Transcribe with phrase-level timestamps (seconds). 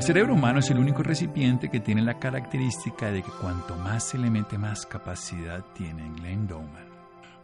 [0.00, 4.08] El cerebro humano es el único recipiente que tiene la característica de que cuanto más
[4.08, 6.88] se le mete más capacidad tiene en Glenn Dowman.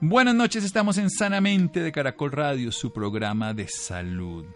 [0.01, 4.47] Buenas noches, estamos en Sanamente de Caracol Radio, su programa de salud.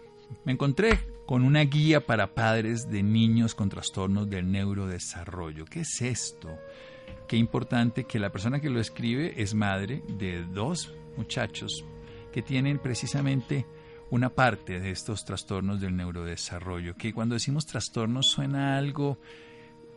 [0.45, 5.65] Me encontré con una guía para padres de niños con trastornos del neurodesarrollo.
[5.65, 6.57] ¿Qué es esto?
[7.27, 11.85] Qué importante que la persona que lo escribe es madre de dos muchachos
[12.33, 13.67] que tienen precisamente
[14.11, 19.17] una parte de estos trastornos del neurodesarrollo, que cuando decimos trastornos suena algo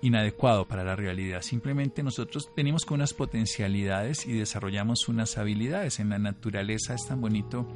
[0.00, 1.42] inadecuado para la realidad.
[1.42, 5.98] Simplemente nosotros venimos con unas potencialidades y desarrollamos unas habilidades.
[5.98, 7.66] En la naturaleza es tan bonito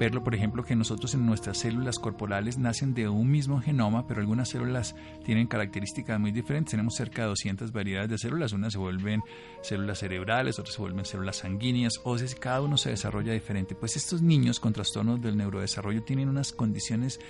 [0.00, 4.22] verlo, por ejemplo, que nosotros en nuestras células corporales nacen de un mismo genoma, pero
[4.22, 6.70] algunas células tienen características muy diferentes.
[6.70, 9.20] Tenemos cerca de 200 variedades de células, unas se vuelven
[9.60, 13.74] células cerebrales, otras se vuelven células sanguíneas, o sea, cada uno se desarrolla diferente.
[13.74, 17.20] Pues estos niños con trastornos del neurodesarrollo tienen unas condiciones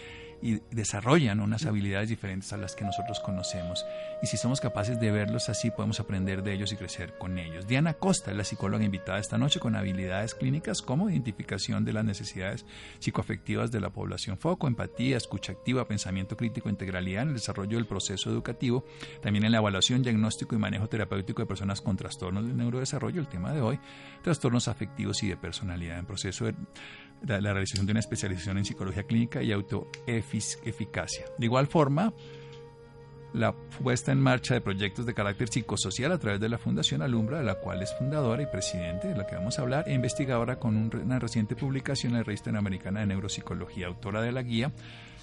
[0.43, 3.85] y desarrollan unas habilidades diferentes a las que nosotros conocemos.
[4.23, 7.67] Y si somos capaces de verlos así, podemos aprender de ellos y crecer con ellos.
[7.67, 12.05] Diana Costa es la psicóloga invitada esta noche con habilidades clínicas como identificación de las
[12.05, 12.65] necesidades
[12.99, 17.87] psicoafectivas de la población foco, empatía, escucha activa, pensamiento crítico, integralidad en el desarrollo del
[17.87, 18.85] proceso educativo,
[19.23, 23.29] también en la evaluación, diagnóstico y manejo terapéutico de personas con trastornos del neurodesarrollo, el
[23.29, 23.79] tema de hoy,
[24.23, 26.55] trastornos afectivos y de personalidad en proceso de
[27.27, 31.27] la, realización de una especialización en psicología clínica y autoeficacia.
[31.39, 32.13] De igual forma,
[33.33, 37.39] la puesta en marcha de proyectos de carácter psicosocial a través de la Fundación Alumbra,
[37.39, 40.59] de la cual es fundadora y presidente, de la que vamos a hablar, e investigadora
[40.59, 44.73] con una reciente publicación en la Revista Americana de Neuropsicología, autora de la guía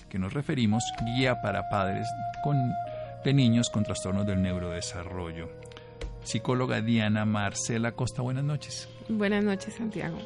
[0.10, 2.08] que nos referimos, Guía para Padres
[2.44, 2.56] con,
[3.24, 5.50] de Niños con Trastornos del Neurodesarrollo.
[6.24, 8.90] Psicóloga Diana Marcela Costa, buenas noches.
[9.10, 10.18] Buenas noches, Santiago.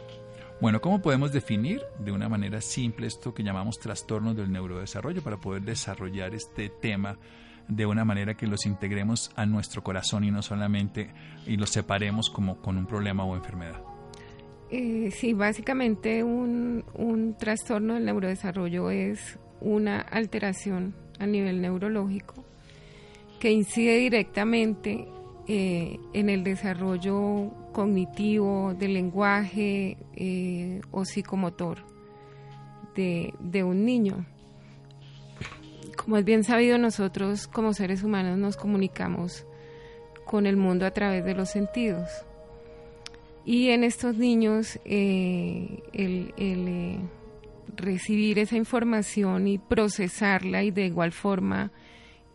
[0.62, 5.38] Bueno, ¿cómo podemos definir de una manera simple esto que llamamos trastornos del neurodesarrollo para
[5.38, 7.18] poder desarrollar este tema
[7.68, 11.10] de una manera que los integremos a nuestro corazón y no solamente
[11.48, 13.82] y los separemos como con un problema o enfermedad?
[14.70, 22.46] Eh, sí, básicamente un, un trastorno del neurodesarrollo es una alteración a nivel neurológico
[23.40, 25.08] que incide directamente
[25.48, 31.80] eh, en el desarrollo cognitivo, del lenguaje eh, o psicomotor
[32.96, 34.26] de, de un niño.
[35.98, 39.46] Como es bien sabido, nosotros como seres humanos nos comunicamos
[40.26, 42.10] con el mundo a través de los sentidos.
[43.46, 47.00] Y en estos niños eh, el, el
[47.76, 51.72] recibir esa información y procesarla y de igual forma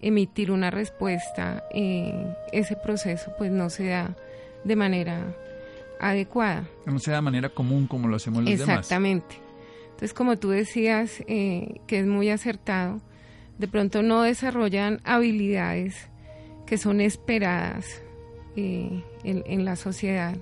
[0.01, 4.17] emitir una respuesta, eh, ese proceso pues no se da
[4.67, 5.35] de manera
[6.01, 6.69] adecuada.
[6.85, 8.81] No se da de manera común como lo hacemos los demás.
[8.81, 9.37] Exactamente.
[9.85, 13.01] Entonces, como tú decías, eh, que es muy acertado,
[13.59, 16.09] de pronto no desarrollan habilidades
[16.67, 18.03] que son esperadas
[18.57, 20.37] eh, en, la sociedad,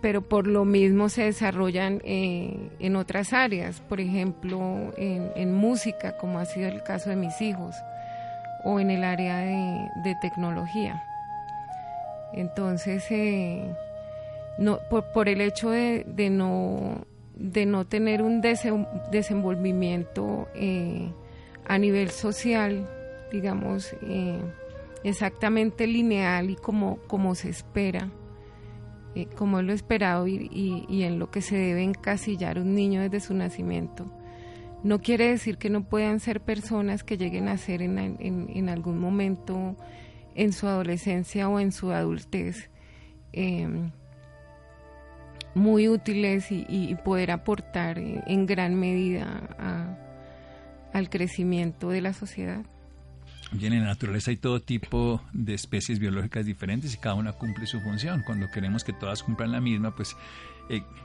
[0.00, 6.38] pero por lo mismo se desarrollan en otras áreas, por ejemplo, en, en música, como
[6.38, 7.76] ha sido el caso de mis hijos
[8.64, 11.02] o en el área de, tecnología.
[12.32, 13.74] Entonces, eh,
[14.58, 21.12] no, por, el hecho de, no, de no tener un desenvolvimiento eh,
[21.66, 22.88] a nivel social,
[23.32, 24.38] digamos, eh,
[25.04, 28.10] exactamente lineal y como, como se espera,
[29.36, 33.18] como es lo esperado y, y en lo que se debe encasillar un niño desde
[33.18, 34.06] su nacimiento,
[34.82, 39.76] no quiere decir que no puedan ser personas que lleguen a ser en, algún momento
[40.38, 42.70] en su adolescencia o en su adultez
[43.32, 43.90] em,
[45.54, 49.96] muy útiles y, poder aportar en gran medida
[50.92, 52.64] al crecimiento de la sociedad.
[53.50, 57.66] Bien, en la naturaleza hay todo tipo de especies biológicas diferentes y cada una cumple
[57.66, 58.22] su función.
[58.24, 60.16] Cuando queremos que todas cumplan la misma, pues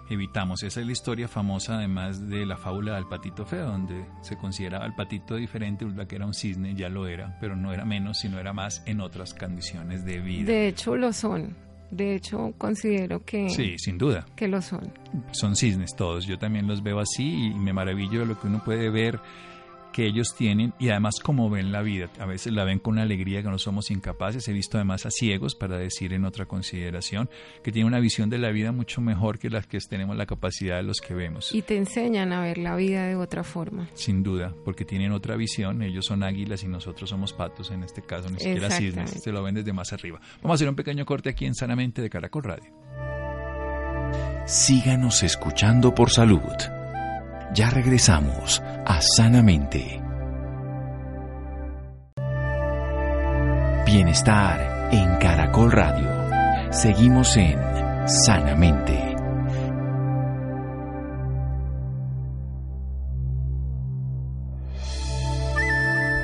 [0.09, 0.63] evitamos.
[0.63, 4.85] Esa es la historia famosa, además de la fábula del patito feo, donde se consideraba
[4.85, 8.39] el patito diferente, que era un cisne, ya lo era, pero no era menos, sino
[8.39, 10.51] era más en otras condiciones de vida.
[10.51, 11.55] De hecho, lo son.
[11.91, 13.49] De hecho, considero que...
[13.49, 14.25] Sí, sin duda.
[14.35, 14.91] Que lo son.
[15.31, 16.25] Son cisnes todos.
[16.25, 19.19] Yo también los veo así y me maravillo de lo que uno puede ver
[19.93, 22.09] que ellos tienen y además cómo ven la vida.
[22.19, 24.45] A veces la ven con una alegría que no somos incapaces.
[24.49, 27.29] He visto además a ciegos, para decir en otra consideración,
[27.63, 30.77] que tienen una visión de la vida mucho mejor que las que tenemos la capacidad
[30.77, 31.53] de los que vemos.
[31.53, 33.87] Y te enseñan a ver la vida de otra forma.
[33.93, 35.81] Sin duda, porque tienen otra visión.
[35.81, 39.21] Ellos son águilas y nosotros somos patos, en este caso, ni siquiera cisnes.
[39.23, 40.19] Se lo ven desde más arriba.
[40.41, 42.73] Vamos a hacer un pequeño corte aquí en Sanamente de Caracol Radio.
[44.45, 46.82] Síganos escuchando por salud.
[47.53, 50.01] Ya regresamos a Sanamente.
[53.85, 56.09] Bienestar en Caracol Radio.
[56.71, 57.59] Seguimos en
[58.07, 59.15] Sanamente.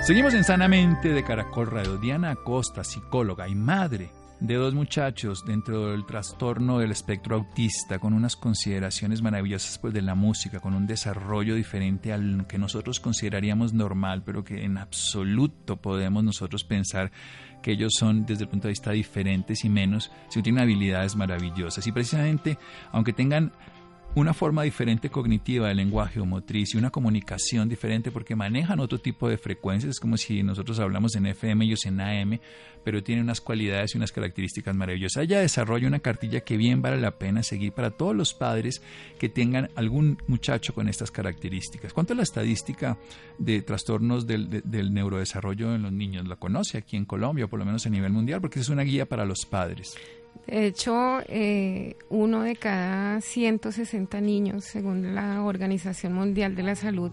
[0.02, 1.98] Seguimos en Sanamente de Caracol Radio.
[1.98, 4.10] Diana Acosta, psicóloga y madre
[4.40, 10.02] de dos muchachos dentro del trastorno del espectro autista, con unas consideraciones maravillosas pues, de
[10.02, 15.78] la música, con un desarrollo diferente al que nosotros consideraríamos normal, pero que en absoluto
[15.78, 17.12] podemos nosotros pensar
[17.62, 21.86] que ellos son desde el punto de vista diferentes y menos, si tienen habilidades maravillosas.
[21.86, 22.58] Y precisamente,
[22.92, 23.52] aunque tengan
[24.16, 29.00] una forma diferente cognitiva del lenguaje o motriz y una comunicación diferente porque manejan otro
[29.00, 29.92] tipo de frecuencias.
[29.92, 32.40] Es como si nosotros hablamos en FM, ellos en AM,
[32.84, 35.24] pero tienen unas cualidades y unas características maravillosas.
[35.24, 38.82] Ella desarrolla una cartilla que bien vale la pena seguir para todos los padres
[39.20, 41.94] que tengan algún muchacho con estas características.
[41.94, 42.98] ¿Cuánto es la estadística
[43.38, 46.28] de trastornos del, del neurodesarrollo en los niños?
[46.28, 48.42] ¿La conoce aquí en Colombia, por lo menos a nivel mundial?
[48.42, 49.96] Porque es una guía para los padres.
[50.50, 57.12] De hecho, eh, uno de cada 160 niños, según la Organización Mundial de la Salud,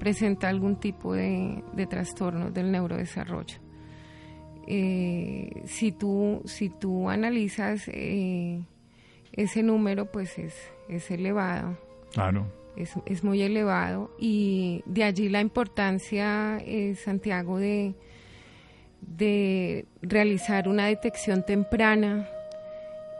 [0.00, 3.58] presenta algún tipo de, trastorno del neurodesarrollo.
[4.66, 8.60] Eh, si, tú, si tú analizas eh,
[9.30, 10.54] ese número, pues es,
[10.88, 11.78] es elevado.
[12.12, 12.44] Claro.
[12.76, 16.60] Es, es, muy elevado y de allí la importancia,
[16.96, 17.94] Santiago, de,
[19.00, 22.28] de realizar una detección temprana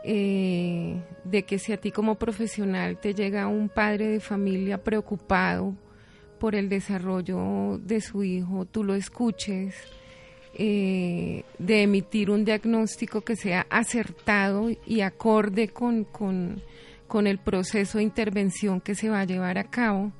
[0.07, 5.73] eh, de que si a ti como profesional te llega un padre de familia preocupado
[6.39, 9.73] por el desarrollo de su hijo, tú lo escuches,
[10.53, 16.61] eh, de emitir un diagnóstico que sea acertado y acorde con, con,
[17.25, 20.11] el proceso de intervención que se va a llevar a cabo.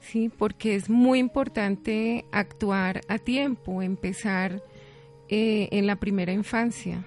[0.00, 0.30] ¿sí?
[0.30, 4.62] porque es muy importante actuar a tiempo, empezar
[5.28, 7.04] eh, en la primera infancia.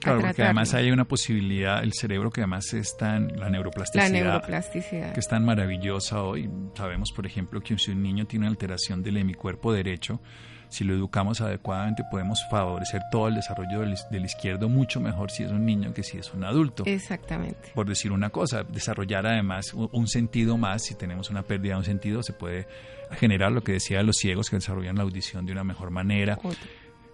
[0.00, 4.10] Claro, porque además hay una posibilidad, el cerebro que además está en la neuroplasticidad, la
[4.10, 5.12] neuroplasticidad.
[5.12, 6.50] que es tan maravillosa hoy.
[6.74, 10.20] Sabemos, por ejemplo, que si un niño tiene una alteración del hemicuerpo derecho,
[10.68, 15.50] si lo educamos adecuadamente podemos favorecer todo el desarrollo del, izquierdo mucho mejor si es
[15.50, 16.84] un niño que si es un adulto.
[16.86, 17.70] Exactamente.
[17.74, 21.84] Por decir una cosa, desarrollar además un sentido más, si tenemos una pérdida de un
[21.84, 22.66] sentido, se puede
[23.12, 26.38] generar lo que decía de los ciegos que desarrollan la audición de una mejor manera.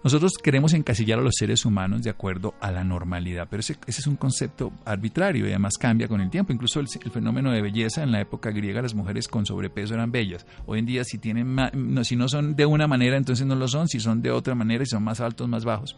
[0.05, 4.05] Nosotros queremos encasillar a los seres humanos de acuerdo a la normalidad, pero ese, es
[4.05, 6.53] un concepto arbitrario y además cambia con el tiempo.
[6.53, 10.45] Incluso el, fenómeno de belleza en la época griega, las mujeres con sobrepeso eran bellas.
[10.67, 13.67] Hoy en día, si, tienen no, si no son de una manera, entonces no lo
[13.67, 15.97] son, si son de otra manera, y son más altos, más bajos.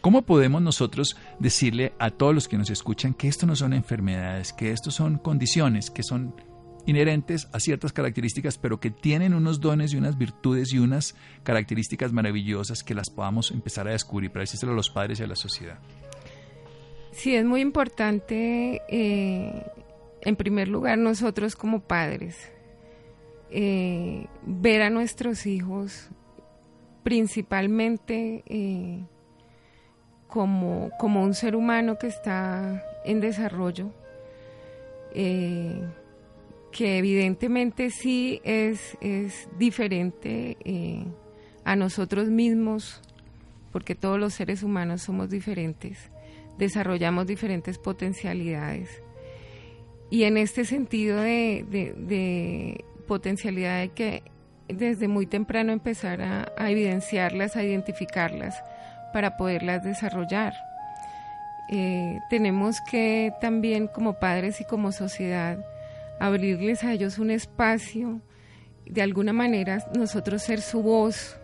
[0.00, 4.52] ¿Cómo podemos nosotros decirle a todos los que nos escuchan que esto no son enfermedades,
[4.52, 6.34] que esto son condiciones, que son
[6.90, 12.12] inherentes a ciertas características, pero que tienen unos dones y unas virtudes y unas características
[12.12, 15.36] maravillosas que las podamos empezar a descubrir para decírselo a los padres y a la
[15.36, 15.78] sociedad.
[17.12, 19.66] Sí, es muy importante, eh,
[20.22, 22.36] en primer lugar, nosotros como padres,
[23.50, 26.08] eh, ver a nuestros hijos
[27.02, 29.00] principalmente eh,
[30.28, 33.90] como, como un ser humano que está en desarrollo
[36.72, 41.04] que evidentemente sí es, es diferente eh,
[41.64, 43.00] a nosotros mismos,
[43.72, 46.10] porque todos los seres humanos somos diferentes,
[46.58, 49.02] desarrollamos diferentes potencialidades.
[50.10, 51.64] Y en este sentido de,
[51.96, 54.22] de, potencialidad hay que
[54.68, 58.62] desde muy temprano empezar a, evidenciarlas, a identificarlas
[59.12, 60.54] para poderlas desarrollar.
[61.72, 65.58] Eh, tenemos que también como padres y como sociedad
[66.20, 68.20] abrirles a ellos un espacio,
[68.86, 71.36] de alguna manera nosotros ser su voz,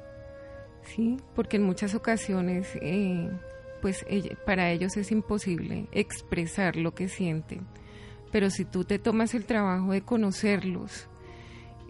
[0.82, 1.16] ¿sí?
[1.34, 3.30] Porque en muchas ocasiones, eh,
[3.82, 4.04] pues
[4.44, 7.66] para ellos es imposible expresar lo que sienten.
[8.30, 11.08] Pero si tú te tomas el trabajo de conocerlos,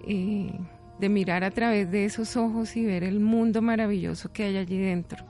[0.07, 0.53] eh,
[1.01, 4.79] de mirar a través de esos ojos y ver el mundo maravilloso que hay allí
[4.79, 5.25] dentro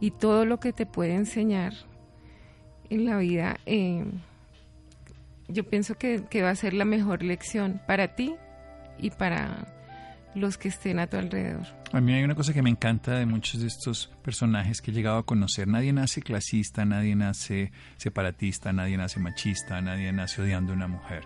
[0.00, 1.72] y todo lo que te puede enseñar
[2.90, 4.04] en la vida, eh,
[5.48, 8.34] yo pienso que, va a ser la mejor lección para ti
[8.98, 9.66] y para
[10.34, 11.66] los que estén a tu alrededor.
[11.92, 14.94] A mí hay una cosa que me encanta de muchos de estos personajes que he
[14.94, 15.66] llegado a conocer.
[15.66, 21.24] Nadie nace clasista, nadie nace separatista, nadie nace machista, nadie nace odiando a una mujer.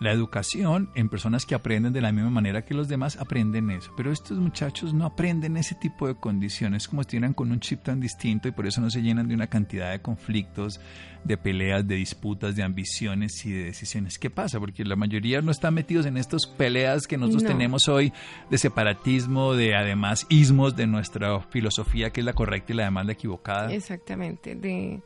[0.00, 3.92] La educación en personas que aprenden de la misma manera que los demás aprenden eso.
[3.96, 8.00] Pero estos muchachos no aprenden ese tipo de condiciones, como estuvieran con un chip tan
[8.00, 10.80] distinto y por eso no se llenan de una cantidad de conflictos,
[11.22, 14.18] de peleas, de disputas, de ambiciones y de decisiones.
[14.18, 14.58] ¿Qué pasa?
[14.58, 18.12] Porque la mayoría no están metidos en estas peleas que nosotros tenemos hoy
[18.50, 23.06] de separatismo, de además ismos de nuestra filosofía, que es la correcta y la demás
[23.06, 23.72] la equivocada.
[23.72, 25.00] Exactamente, de,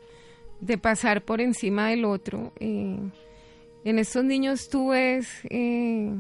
[0.61, 2.53] de pasar por encima del otro.
[2.59, 2.99] Eh
[3.85, 6.13] en estos niños tú ves eh,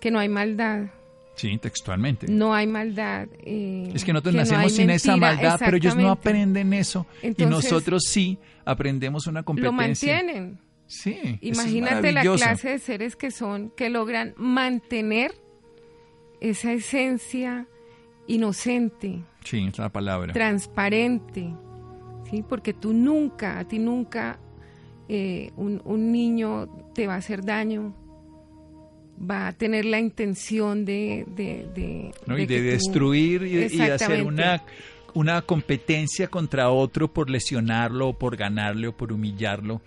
[0.00, 0.86] que no hay maldad.
[1.36, 2.26] Sí, textualmente.
[2.28, 3.28] No hay maldad.
[3.44, 7.06] Eh, es que nosotros nacemos sin esa maldad, pero ellos no aprenden eso.
[7.22, 9.70] y nosotros sí aprendemos una competencia.
[9.70, 10.58] Lo mantienen.
[10.86, 11.38] Sí.
[11.42, 15.32] Imagínate la clase de seres que son, que logran mantener
[16.40, 17.66] esa esencia
[18.26, 19.22] inocente.
[19.44, 20.32] Sí, es la palabra.
[20.32, 21.54] Transparente.
[22.30, 24.38] Sí, porque tú nunca, a ti nunca
[25.08, 27.94] eh, un, niño te va a hacer daño,
[29.18, 31.24] va a tener la intención de...
[31.28, 34.62] De, de, destruir y, hacer una,
[35.14, 39.80] una competencia contra otro por lesionarlo, o por ganarle o por humillarlo.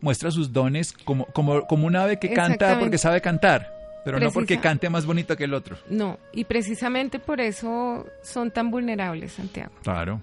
[0.00, 3.80] Muestra sus dones como, como, como un ave que canta porque sabe cantar.
[4.04, 5.76] Pero no porque cante más bonito que el otro.
[5.88, 9.72] No, y precisamente por eso son tan vulnerables, Santiago.
[9.82, 10.22] Claro.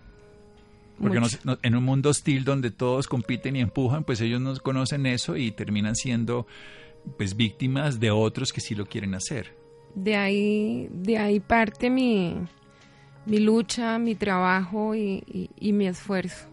[1.00, 1.20] Porque
[1.62, 5.52] en un mundo hostil donde todos compiten y empujan, pues ellos no conocen eso y
[5.52, 6.48] terminan siendo
[7.18, 9.56] pues víctimas de otros que sí lo quieren hacer.
[9.96, 12.36] De ahí, de ahí parte mi,
[13.26, 15.24] mi lucha, mi trabajo y,
[15.60, 16.48] mi esfuerzo.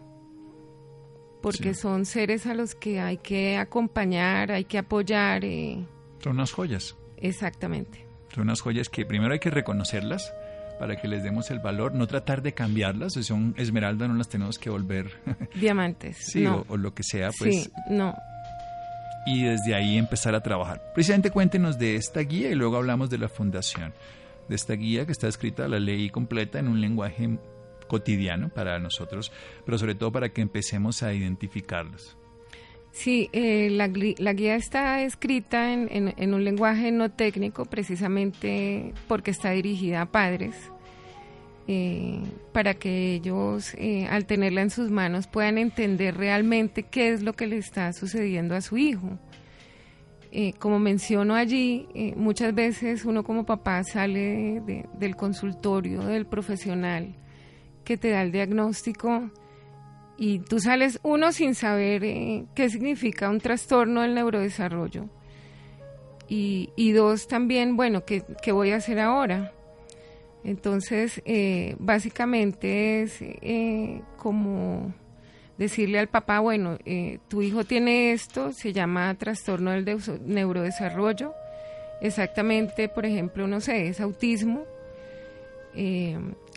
[1.41, 5.45] Porque son seres a los que hay que acompañar, hay que apoyar.
[5.45, 5.85] Eh.
[6.23, 6.95] Son unas joyas.
[7.17, 8.05] Exactamente.
[8.33, 10.33] Son unas joyas que primero hay que reconocerlas,
[10.79, 14.29] para que les demos el valor, no tratar de cambiarlas, si son esmeralda no las
[14.29, 15.11] tenemos que volver
[15.55, 16.17] diamantes.
[16.17, 17.63] sí, o, lo que sea, pues.
[17.63, 18.15] Sí, no.
[19.25, 20.81] Y desde ahí empezar a trabajar.
[20.93, 23.93] Precisamente cuéntenos de esta guía y luego hablamos de la fundación.
[24.47, 27.39] De esta guía que está escrita la ley completa en un lenguaje
[27.87, 29.31] cotidiano para nosotros,
[29.65, 32.17] pero sobre todo para que empecemos a identificarlos.
[32.95, 40.01] Sí, eh, la, guía está escrita en, un lenguaje no técnico precisamente porque está dirigida
[40.01, 40.55] a padres,
[41.67, 42.21] eh,
[42.53, 47.33] para que ellos eh, al tenerla en sus manos puedan entender realmente qué es lo
[47.33, 49.19] que le está sucediendo a su hijo.
[50.57, 54.61] como menciono allí, muchas veces uno como papá sale
[54.97, 57.13] del consultorio del profesional
[57.83, 59.31] que te da el diagnóstico
[60.17, 65.09] y tú sales uno sin saber eh, qué significa un trastorno del neurodesarrollo.
[66.27, 69.51] Y, y dos también, bueno, ¿qué, voy a hacer ahora?
[70.43, 74.93] Entonces, eh, básicamente es eh, como
[75.57, 76.77] decirle al papá, bueno,
[77.29, 81.33] tu hijo tiene esto, se llama trastorno del neurodesarrollo,
[82.01, 84.65] exactamente, por ejemplo, no sé, es autismo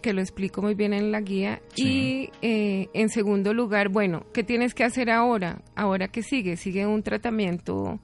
[0.01, 1.61] que lo explico muy bien en la guía.
[1.77, 5.61] Y eh, en segundo lugar, bueno, ¿qué tienes que hacer ahora?
[5.75, 7.99] Ahora que sigue, sigue un tratamiento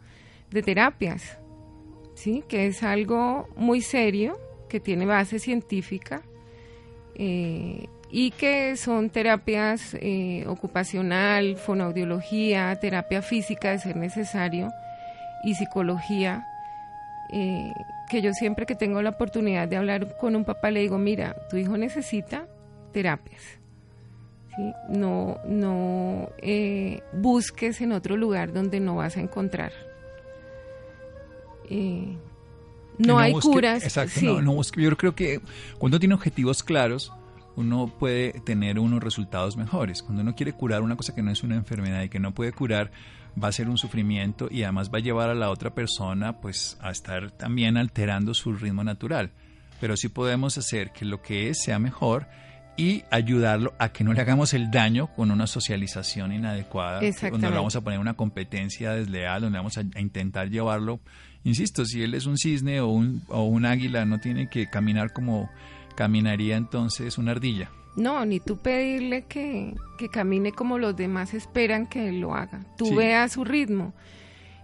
[0.51, 1.39] de terapias,
[2.15, 2.45] ¿sí?
[2.49, 6.23] Que es algo muy serio, que tiene base científica
[7.15, 14.71] eh, y que son terapias eh, ocupacional, fonoaudiología, terapia física de ser necesario
[15.45, 16.47] y psicología
[17.33, 17.73] eh,
[18.09, 21.37] que yo siempre que tengo la oportunidad de hablar con un papá le digo, mira,
[21.49, 22.47] tu hijo necesita
[22.93, 23.43] terapias.
[24.89, 29.73] No, no eh, busques en otro lugar donde no vas a encontrar.
[31.69, 32.17] Eh,
[32.99, 33.83] no, hay curas.
[33.83, 34.41] Exacto,
[34.77, 35.41] yo creo que
[35.79, 37.13] cuando tiene objetivos claros,
[37.57, 40.03] uno puede tener unos resultados mejores.
[40.03, 42.53] Cuando uno quiere curar una cosa que no es una enfermedad y que no puede
[42.53, 42.93] curar,
[43.43, 46.79] va a ser un sufrimiento y además va a llevar a la otra persona pues
[46.81, 49.31] a estar también alterando su ritmo natural.
[49.81, 52.26] Pero sí podemos hacer que lo que es sea mejor
[52.76, 57.57] y ayudarlo a que no le hagamos el daño con una socialización inadecuada, cuando le
[57.57, 61.00] vamos a poner una competencia desleal, donde vamos a, intentar llevarlo.
[61.45, 65.12] Insisto, si él es un cisne o un, o un águila, no tiene que caminar
[65.12, 65.50] como
[65.95, 67.71] caminaría entonces una ardilla.
[67.97, 69.75] No, ni tú pedirle que,
[70.11, 72.65] camine como los demás esperan que lo haga.
[72.77, 73.95] Tú ve a su ritmo.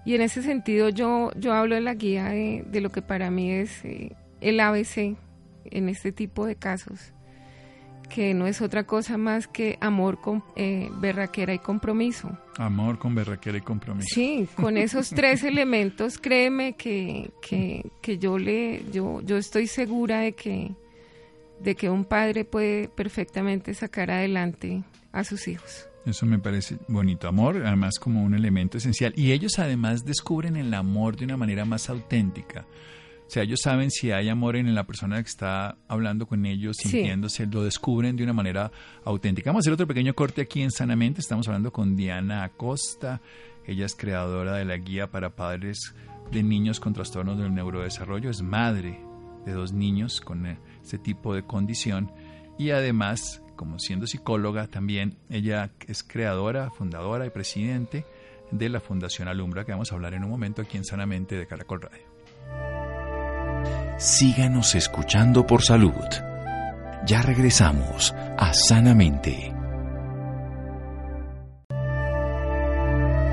[0.05, 3.51] Y en ese sentido yo, yo hablo de la guía de, lo que para mí
[3.51, 5.17] es eh, el ABC
[5.65, 7.13] en este tipo de casos,
[8.09, 12.37] que no es otra cosa más que amor con eh, berraquera y compromiso.
[12.57, 14.09] Amor con berraquera y compromiso.
[14.13, 20.21] Sí, con esos tres elementos, créeme que, que, que, yo le, yo, yo estoy segura
[20.21, 20.75] de que,
[21.63, 25.89] de que un padre puede perfectamente sacar adelante a sus hijos.
[26.07, 27.29] Eso me parece bonito.
[27.29, 29.13] Amor, además como un elemento esencial.
[29.17, 32.67] Y ellos además descubren el amor de una manera más auténtica.
[33.27, 36.79] O sea, ellos saben si hay amor en la persona que está hablando con ellos,
[36.79, 38.73] sintiéndose, lo descubren de una manera
[39.05, 39.51] auténtica.
[39.51, 41.21] Vamos a hacer otro pequeño corte aquí en Sanamente.
[41.21, 43.21] Estamos hablando con Diana Acosta.
[43.65, 45.95] Ella es creadora de la guía para padres
[46.33, 48.31] de niños con trastornos del neurodesarrollo.
[48.31, 48.99] Es madre
[49.45, 50.47] de dos niños con
[50.91, 52.11] este tipo de condición.
[52.59, 58.05] Y además, como siendo psicóloga también, ella es creadora, fundadora y presidente
[58.51, 61.47] de la Fundación Alumbra, que vamos a hablar en un momento aquí en Sanamente de
[61.47, 62.03] Caracol Radio.
[63.99, 65.95] Síganos escuchando por salud.
[67.07, 69.55] Ya regresamos a Sanamente.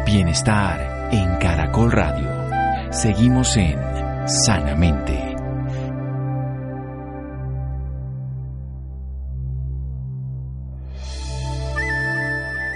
[0.05, 2.91] Bienestar en Caracol Radio.
[2.91, 3.79] Seguimos en
[4.27, 5.26] Sanamente.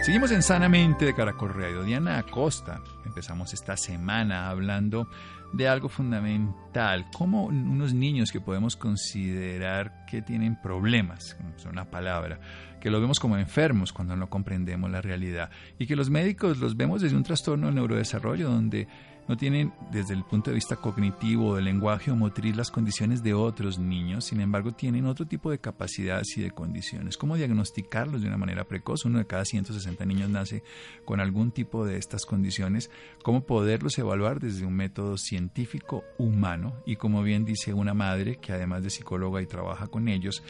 [0.02, 1.84] Seguimos en Sanamente de Caracol Radio.
[1.84, 5.08] Diana Acosta, empezamos esta semana hablando
[5.54, 12.40] de algo fundamental, como unos niños que podemos considerar que tienen problemas, es una palabra,
[12.80, 16.76] que los vemos como enfermos cuando no comprendemos la realidad y que los médicos los
[16.76, 18.88] vemos desde un trastorno del neurodesarrollo donde
[19.32, 23.34] no tienen desde el punto de vista cognitivo, del lenguaje o motriz las condiciones de
[23.34, 27.16] otros niños, sin embargo tienen otro tipo de capacidades y de condiciones.
[27.16, 29.06] ¿Cómo diagnosticarlos de una manera precoz?
[29.06, 30.64] Uno de cada 160 niños nace
[31.06, 32.92] con algún tipo de estas condiciones.
[33.24, 36.84] ¿Cómo poderlos evaluar desde un método científico humano?
[36.86, 40.44] Y como bien dice una madre que además de psicóloga y trabaja con ellos,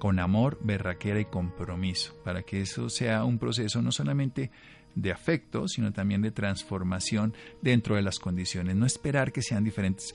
[0.00, 4.50] con amor, berraquera y compromiso, para que eso sea un proceso no solamente
[4.94, 10.14] de afecto, sino también de transformación dentro de las condiciones, no esperar que sean diferentes.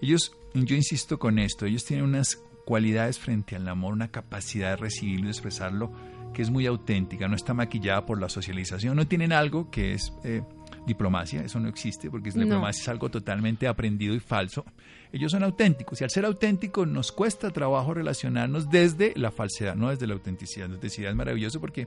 [0.00, 4.76] Ellos, yo insisto con esto, ellos tienen unas cualidades frente al amor, una capacidad de
[4.76, 5.92] recibirlo y expresarlo
[6.32, 10.12] que es muy auténtica, no está maquillada por la socialización, no tienen algo que es
[10.24, 10.42] eh,
[10.86, 14.64] diplomacia, eso no existe porque la diplomacia es algo totalmente aprendido y falso.
[15.12, 19.90] Ellos son auténticos y al ser auténticos nos cuesta trabajo relacionarnos desde la falsedad, no
[19.90, 20.66] desde la autenticidad.
[20.66, 21.86] La autenticidad es maravilloso porque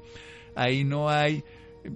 [0.56, 1.44] ahí no hay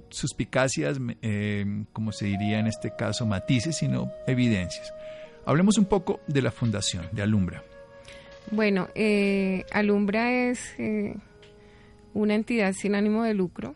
[0.10, 4.94] suspicacias, eh, como se diría en este caso, matices, sino evidencias.
[5.46, 7.64] Hablemos un poco de la fundación, de Alumbra.
[8.52, 11.16] Bueno, eh, Alumbra es eh,
[12.14, 13.76] una entidad sin ánimo de lucro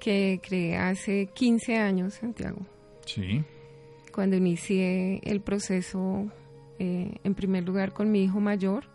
[0.00, 2.66] que creé hace 15 años, Santiago.
[3.06, 3.44] Sí.
[4.12, 6.30] Cuando inicié el proceso,
[6.78, 8.91] en primer lugar con mi hijo mayor,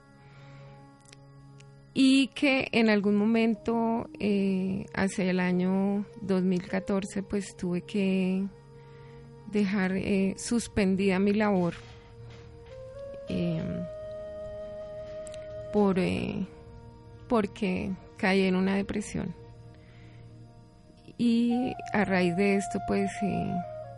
[1.99, 8.45] y que en algún momento, eh, hacia el año 2014, pues tuve que
[9.51, 11.73] dejar eh, suspendida mi labor
[13.29, 13.83] em,
[15.73, 16.45] por, eh,
[17.27, 19.33] porque caí en una depresión.
[21.17, 23.09] Y a raíz de esto, pues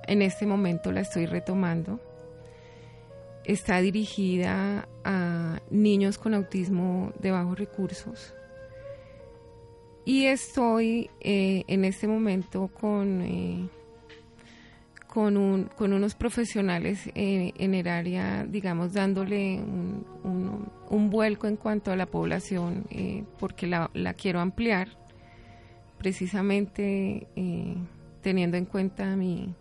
[0.07, 1.99] en este momento la estoy retomando
[3.51, 8.35] está dirigida a niños con autismo de bajos recursos.
[10.05, 13.67] Y estoy eh, en este momento con, eh,
[15.07, 19.59] con, un, con, unos profesionales eh, en el área, digamos, dándole
[20.23, 22.85] un, vuelco en cuanto a la población,
[23.39, 24.89] porque la, la, quiero ampliar,
[25.97, 27.27] precisamente
[28.21, 29.55] teniendo en cuenta mi,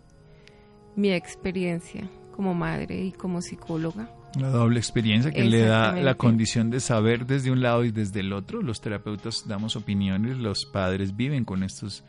[0.95, 2.07] mi experiencia
[2.39, 4.09] como madre y como psicóloga.
[4.39, 8.21] La doble experiencia que le da la condición de saber desde un lado y desde
[8.21, 8.61] el otro.
[8.61, 12.05] Los terapeutas damos opiniones, los padres viven con estos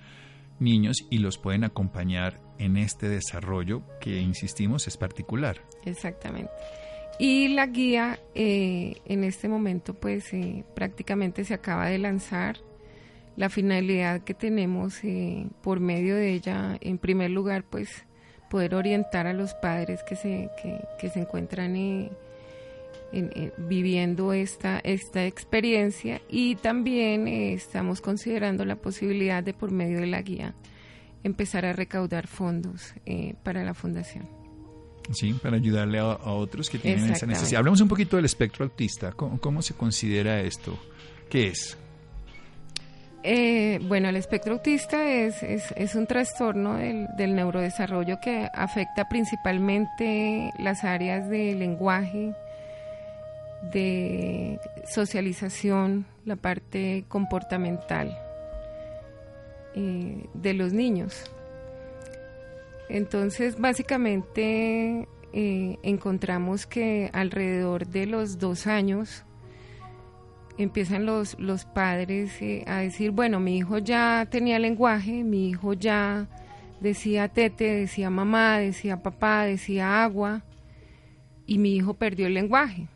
[0.61, 5.63] niños y los pueden acompañar en este desarrollo que, insistimos, es particular.
[5.85, 6.53] Exactamente.
[7.19, 12.59] Y la guía eh, en este momento pues eh, prácticamente se acaba de lanzar.
[13.35, 18.05] La finalidad que tenemos eh, por medio de ella, en primer lugar, pues
[18.51, 20.51] poder orientar a los padres que se,
[20.99, 22.11] que, se encuentran eh,
[23.13, 30.01] eh, viviendo esta, esta experiencia y también eh, estamos considerando la posibilidad de por medio
[30.01, 30.55] de la guía
[31.23, 32.95] empezar a recaudar fondos
[33.43, 34.27] para la fundación.
[35.13, 37.59] Sí, para ayudarle a, otros que tienen esa necesidad.
[37.59, 39.13] Hablemos un poquito del espectro autista.
[39.13, 40.79] cómo se considera esto?
[41.29, 41.77] ¿Qué es?
[43.23, 50.53] Eh, bueno, el espectro autista es, es, un trastorno del, del, neurodesarrollo que afecta principalmente
[50.59, 52.33] las áreas de lenguaje,
[53.73, 58.17] de socialización, la parte comportamental
[59.75, 61.31] eh, de los niños.
[62.89, 69.25] Entonces, básicamente eh, encontramos que alrededor de los dos años
[70.63, 75.73] empiezan los, los padres eh, a decir, bueno, mi hijo ya tenía lenguaje, mi hijo
[75.73, 76.27] ya
[76.81, 80.43] decía tete, decía mamá, decía papá, decía agua,
[81.47, 82.89] y mi hijo perdió el lenguaje.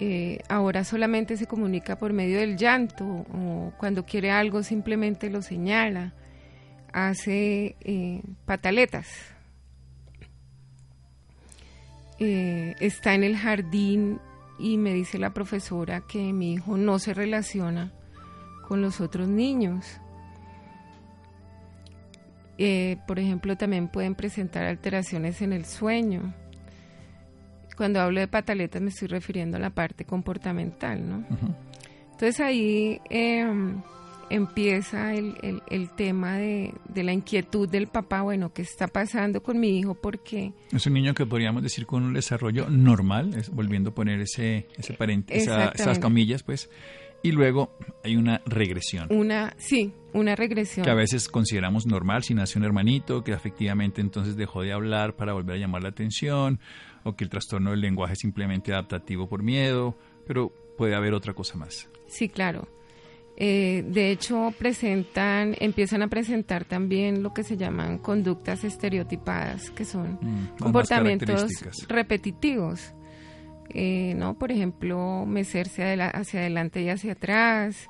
[0.00, 5.42] Eh, ahora solamente se comunica por medio del llanto o cuando quiere algo simplemente lo
[5.42, 6.12] señala,
[6.92, 9.08] hace eh, pataletas.
[12.18, 14.18] está en el jardín
[14.58, 17.92] y me dice la profesora que mi hijo no se relaciona
[18.66, 20.00] con los otros niños.
[22.58, 26.34] Eh, por ejemplo, también pueden presentar alteraciones en el sueño.
[27.76, 31.24] Cuando hablo de pataletas me estoy refiriendo a la parte comportamental, ¿no?
[32.10, 33.80] Entonces ahí em,
[34.30, 39.58] empieza el, el, tema de, de, la inquietud del papá, bueno, ¿qué está pasando con
[39.58, 39.94] mi hijo?
[39.94, 40.52] Porque...
[40.72, 44.66] Es un niño que podríamos decir con un desarrollo normal, es, volviendo a poner ese,
[44.76, 44.96] ese
[45.28, 46.70] esas comillas, pues,
[47.22, 49.08] y luego hay una regresión.
[49.10, 50.84] Una, sí, una regresión.
[50.84, 55.16] Que a veces consideramos normal, si nace un hermanito, que efectivamente entonces dejó de hablar
[55.16, 56.60] para volver a llamar la atención,
[57.04, 61.34] o que el trastorno del lenguaje es simplemente adaptativo por miedo, pero puede haber otra
[61.34, 61.88] cosa más.
[62.06, 62.68] Sí, claro.
[63.40, 69.84] Eh, de hecho, presentan, empiezan a presentar también lo que se llaman conductas estereotipadas, que
[69.84, 71.48] son mm, comportamientos
[71.86, 72.94] repetitivos.
[73.68, 74.36] Eh, ¿no?
[74.36, 77.88] Por ejemplo, mecerse hacia adelante y hacia atrás,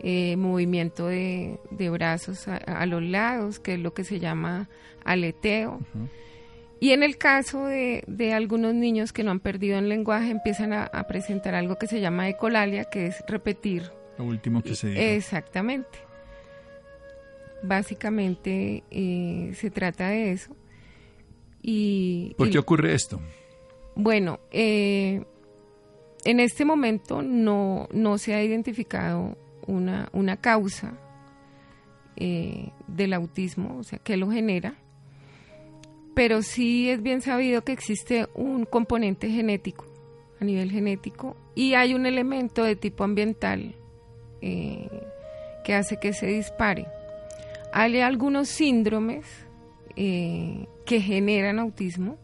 [0.00, 1.58] eh, movimiento de,
[1.90, 4.68] brazos a, los lados, que es lo que se llama
[5.06, 5.80] aleteo.
[6.80, 10.82] Y en el caso de, algunos niños que no han perdido el lenguaje, empiezan a,
[10.84, 13.84] a presentar algo que se llama ecolalia, que es repetir
[14.18, 15.00] lo último que se dijo.
[15.00, 15.98] Exactamente.
[17.62, 20.56] Básicamente eh, se trata de eso.
[21.62, 23.20] Y, ¿Por qué ocurre esto?
[23.94, 25.22] Bueno, eh,
[26.24, 30.98] en este momento no, no se ha identificado una, una causa
[32.16, 34.74] eh, del autismo, o sea, que lo genera,
[36.14, 39.86] pero sí es bien sabido que existe un componente genético,
[40.40, 43.76] a nivel genético, y hay un elemento de tipo ambiental
[44.42, 44.88] eh,
[45.64, 46.86] que hace que se dispare.
[47.72, 49.24] Hay algunos síndromes
[49.96, 52.18] eh, que generan autismo,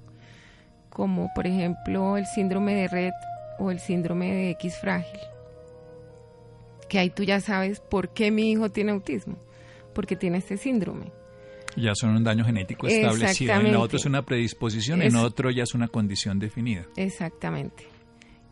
[0.91, 3.13] como por ejemplo el síndrome de Red
[3.59, 5.21] o el síndrome de X frágil.
[6.89, 9.37] Que ahí tú ya sabes por qué mi hijo tiene autismo,
[9.95, 11.13] porque tiene este síndrome.
[11.77, 13.55] Ya son un daño genético establecido.
[13.55, 16.87] En otro es una predisposición, en otro ya es una condición definida.
[16.97, 17.98] Exactamente.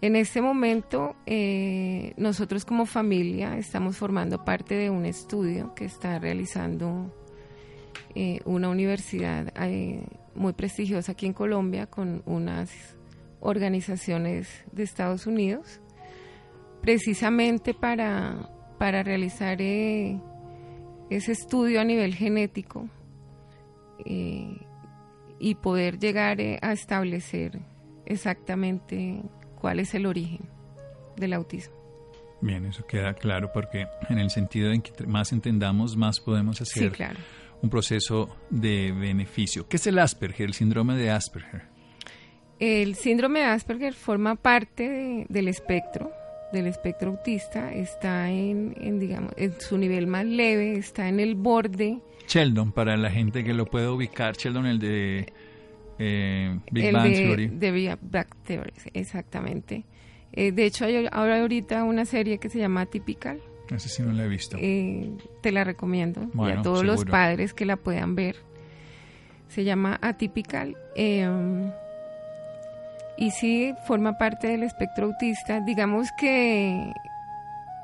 [0.03, 6.19] En este momento, eh, nosotros como familia estamos formando parte de un estudio que está
[6.19, 7.11] realizando
[8.15, 12.71] eh, una universidad eh, muy prestigiosa aquí en Colombia con unas
[13.41, 15.81] organizaciones de Estados Unidos,
[16.83, 20.21] precisamente para, para realizar ese
[21.33, 22.87] estudio a nivel genético
[25.39, 27.61] y poder llegar a establecer
[28.05, 29.23] exactamente
[29.67, 30.43] cuál es el origen
[31.17, 31.75] del autismo.
[32.41, 36.93] Bien, eso queda claro porque en el sentido en que más entendamos, más podemos hacer
[37.63, 39.67] un proceso de beneficio.
[39.67, 41.63] ¿Qué es el Asperger, el síndrome de Asperger?
[42.61, 46.13] El síndrome de Asperger forma parte del espectro,
[46.53, 51.99] del espectro autista, está en, digamos, en su nivel más leve, está en el borde.
[52.29, 55.33] Sheldon, para la gente que lo puede ubicar, Sheldon, el de
[55.99, 57.47] eh, Big Bang Theory.
[57.49, 59.85] De Big Bang Theory, exactamente.
[60.33, 63.41] Eh, de hecho, hay ahora ahorita una serie que se llama Typical.
[63.71, 64.57] Esa sí no la he visto.
[64.61, 68.37] Eh, te la recomiendo y a todos los padres que la puedan ver.
[69.49, 70.77] Se llama Atypical.
[70.95, 71.29] Eh,
[73.17, 75.61] y sí forma parte del espectro autista.
[75.61, 76.93] Digamos que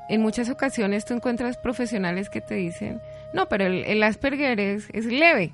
[0.09, 3.01] en muchas ocasiones tú encuentras profesionales que te dicen,
[3.33, 5.53] no, pero el, el Asperger es, es leve.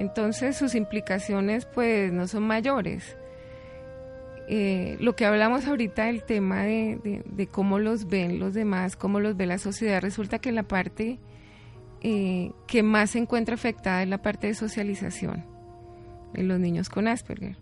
[0.00, 3.18] Entonces sus implicaciones pues no son mayores.
[4.48, 9.36] Eh, lo que hablamos ahorita del tema de, cómo los ven los demás, cómo los
[9.36, 11.20] ve la sociedad, resulta que la parte
[12.00, 15.44] eh, que más se encuentra afectada es la parte de socialización
[16.34, 17.56] en los niños con Asperger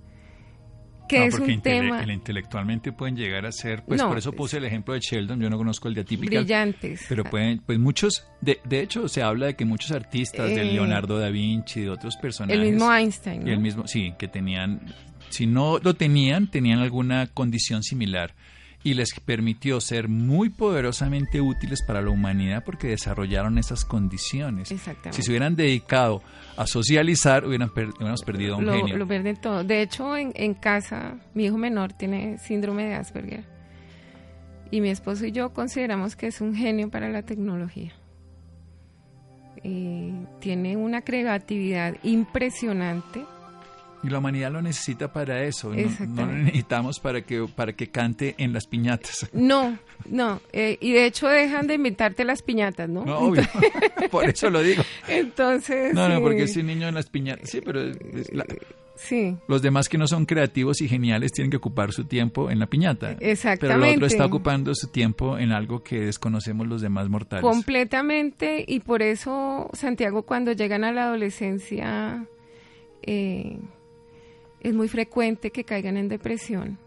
[1.09, 2.05] que es un tema...
[2.13, 5.57] intelectualmente pueden llegar a ser, pues por eso puse el ejemplo de Sheldon, yo no
[5.57, 6.45] conozco el de Atypical.
[6.45, 7.07] Brillantes.
[7.09, 10.73] Pero pueden, pues muchos, de, de hecho se habla de que muchos artistas, de eh,
[10.73, 12.61] Leonardo da Vinci, de otros personajes...
[12.61, 14.81] El mismo Einstein, Y el mismo, sí, que tenían
[15.31, 18.35] Si no lo tenían, tenían alguna condición similar
[18.85, 24.69] y les permitió ser muy poderosamente útiles para la humanidad porque desarrollaron esas condiciones.
[24.69, 26.23] Si se hubieran dedicado
[26.57, 28.97] a socializar, hubieran hubiéramos perdido a un lo, genio.
[28.97, 29.65] Lo pierden todo.
[29.65, 33.59] De hecho, en, en casa, mi hijo menor tiene síndrome de Asperger
[34.71, 37.93] y mi esposo y yo consideramos que es un genio para la tecnología.
[39.65, 43.25] Eh, tiene una creatividad impresionante
[44.03, 45.73] y la humanidad lo necesita para eso.
[45.75, 49.29] No, lo necesitamos para que, para que cante en las piñatas.
[49.39, 50.41] No, no.
[50.53, 53.05] Eh, y de hecho dejan de inventarte las piñatas, ¿no?
[53.05, 53.43] no obvio.
[54.11, 54.83] Por eso lo digo.
[55.09, 55.95] Entonces.
[55.95, 57.49] No, no, porque ese niño en las piñatas.
[57.49, 57.93] Sí, pero.
[58.97, 59.37] sí.
[59.49, 62.67] Los demás que no son creativos y geniales tienen que ocupar su tiempo en la
[62.67, 63.13] piñata.
[63.21, 63.81] Exactamente.
[63.81, 67.43] Pero el otro está ocupando su tiempo en algo que desconocemos los demás mortales.
[67.43, 68.65] Completamente.
[68.67, 72.27] Y por eso, Santiago, cuando llegan a la adolescencia.
[73.03, 73.59] Eh,
[74.61, 76.79] es muy frecuente que caigan en depresión.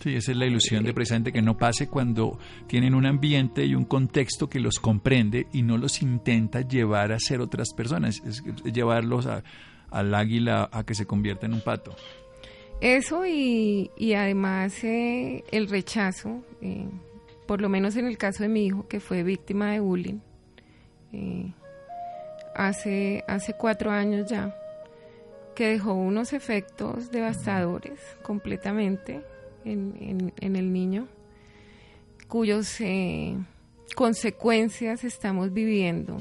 [0.00, 3.74] Sí, esa es la ilusión de precisamente que no pase cuando tienen un ambiente y
[3.74, 8.44] un contexto que los comprende y no los intenta llevar a ser otras personas, es,
[8.72, 9.26] llevarlos
[9.90, 11.96] al águila a que se convierta en un pato.
[12.80, 16.86] Eso y, además eh, el rechazo, eh,
[17.46, 20.18] por lo menos en el caso de mi hijo que fue víctima de bullying,
[21.12, 21.52] eh,
[22.54, 24.54] hace, hace cuatro años ya,
[25.54, 29.22] que dejó unos efectos devastadores completamente
[29.64, 31.08] en, el niño,
[32.28, 33.36] cuyos eh,
[33.94, 36.18] consecuencias estamos viviendo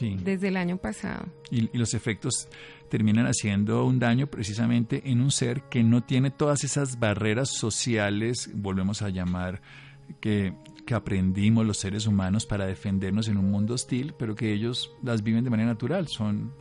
[0.00, 1.26] desde el año pasado.
[1.50, 2.48] Y, los efectos
[2.88, 8.50] terminan haciendo un daño precisamente en un ser que no tiene todas esas barreras sociales,
[8.54, 9.62] volvemos a llamar,
[10.20, 10.52] que,
[10.84, 15.22] que aprendimos los seres humanos para defendernos en un mundo hostil, pero que ellos las
[15.22, 16.52] viven de manera natural, son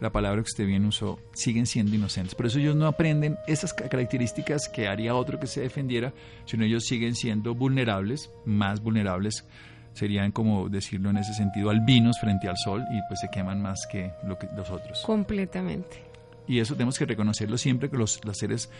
[0.00, 2.34] la palabra que usted bien usó, siguen siendo inocentes.
[2.34, 6.12] Por eso ellos no aprenden esas características que haría otro que se defendiera,
[6.44, 9.46] sino ellos siguen siendo vulnerables, más vulnerables,
[9.94, 13.86] serían como decirlo en ese sentido, albinos frente al sol y pues se queman más
[13.90, 15.02] que, lo que los otros.
[15.04, 16.04] Completamente.
[16.46, 18.70] Y eso tenemos que reconocerlo siempre que los, los seres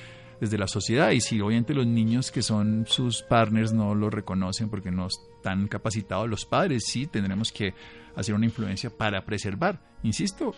[0.40, 4.68] desde la sociedad y si obviamente los niños que son sus partners no lo reconocen
[4.68, 7.72] porque no están capacitados, los padres sí tendremos que
[8.14, 9.80] hacer una influencia para preservar.
[10.02, 10.54] Insisto,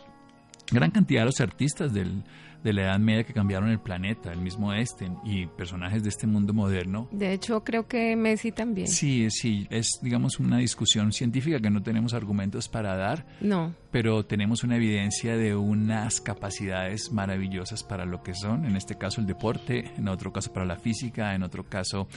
[0.70, 2.22] gran cantidad de los artistas del,
[2.62, 6.26] de la Edad Media que cambiaron el planeta, el mismo Einstein y personajes de este
[6.26, 7.08] mundo moderno.
[7.12, 8.88] De hecho, creo que Messi también.
[8.88, 13.26] Sí, sí, es digamos una discusión científica que no tenemos argumentos para dar.
[13.40, 13.74] No.
[13.90, 19.20] Pero tenemos una evidencia de unas capacidades maravillosas para lo que son, en este caso
[19.20, 22.08] el deporte, en otro caso para la física, en otro caso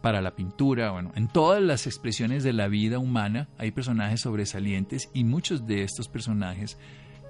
[0.00, 5.10] para la pintura, bueno, en todas las expresiones de la vida humana hay personajes sobresalientes
[5.12, 6.78] y muchos de estos personajes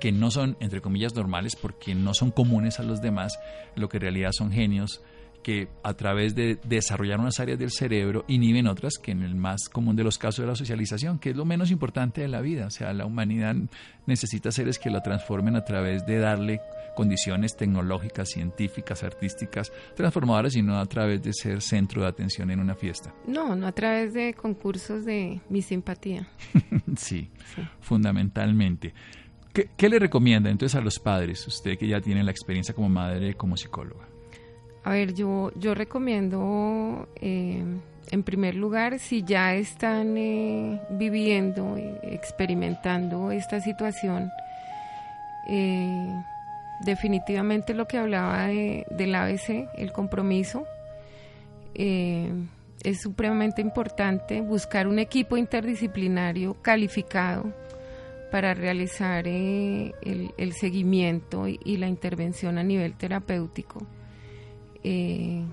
[0.01, 3.39] que no son, entre comillas, normales porque no son comunes a los demás,
[3.77, 5.01] lo que en realidad son genios
[5.43, 9.69] que a través de desarrollar unas áreas del cerebro inhiben otras, que en el más
[9.69, 12.67] común de los casos de la socialización, que es lo menos importante de la vida.
[12.67, 13.55] O sea, la humanidad
[14.07, 16.61] necesita seres que la transformen a través de darle
[16.95, 22.61] condiciones tecnológicas, científicas, artísticas, transformadoras y no a través de ser centro de atención en
[22.61, 23.15] una fiesta.
[23.27, 26.29] No, no a través de concursos de mi simpatía.
[26.97, 27.31] sí,
[27.81, 28.93] fundamentalmente.
[29.53, 33.35] ¿Qué, le recomienda entonces a los padres, usted que ya tiene la experiencia como madre,
[33.35, 34.07] como psicóloga?
[34.85, 37.63] A ver, yo, yo recomiendo, eh,
[38.11, 44.31] en primer lugar, si ya están eh, viviendo, eh, experimentando esta situación,
[46.85, 50.65] definitivamente lo que hablaba del ABC, el compromiso,
[51.75, 57.53] es supremamente importante buscar un equipo interdisciplinario calificado
[58.31, 63.87] para realizar eh, el, seguimiento y, la intervención a nivel terapéutico.
[64.83, 65.45] Eh,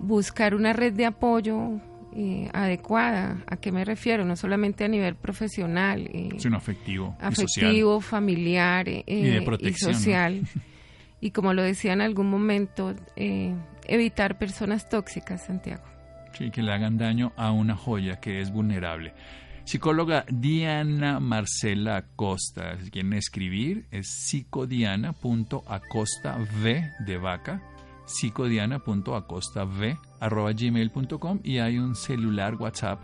[0.00, 1.80] buscar una red de apoyo
[2.14, 3.42] eh, adecuada.
[3.46, 4.24] ¿A qué me refiero?
[4.24, 10.42] No solamente a nivel profesional, sino afectivo, afectivo, familiar y, social.
[11.20, 15.84] y como lo decía en algún momento, evitar personas tóxicas, Santiago.
[16.36, 19.14] Sí, que le hagan daño a una joya que es vulnerable.
[19.64, 22.78] Psicóloga Diana Marcela Acosta.
[22.82, 26.46] Si quieren escribir, es psicodiana.acostav
[27.06, 27.62] de vaca,
[28.04, 33.00] psicodiana.acostav arroba gmail.com y hay un celular WhatsApp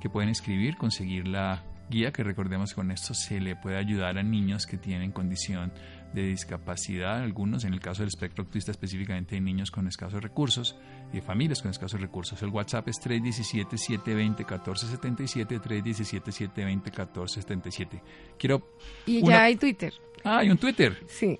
[0.00, 4.22] que pueden escribir, conseguir la guía que recordemos con esto se le puede ayudar a
[4.22, 5.72] niños que tienen condición
[6.14, 10.76] de discapacidad, algunos en el caso del espectro autista específicamente niños con escasos recursos
[11.12, 12.42] y familias con escasos recursos.
[12.42, 18.00] El WhatsApp es 317-720-1477, 317-720-1477.
[18.38, 18.62] Quiero...
[19.06, 19.94] Y ya hay Twitter.
[20.24, 21.04] Ah, hay un Twitter.
[21.08, 21.38] Sí.